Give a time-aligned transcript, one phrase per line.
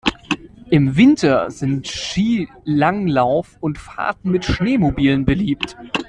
[0.71, 5.77] Im Winter sind Skilanglauf und Fahrten mit Schneemobilen beliebt.